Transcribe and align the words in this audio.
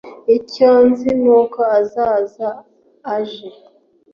icyo 0.37 0.69
nzi 0.87 1.11
nuko 1.21 1.59
azaza 1.79 2.49
aje 3.15 3.49